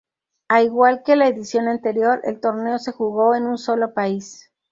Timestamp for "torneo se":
2.39-2.91